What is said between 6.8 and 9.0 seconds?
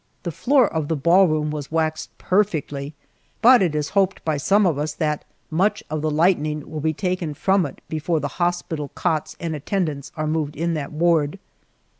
taken from it before the hospital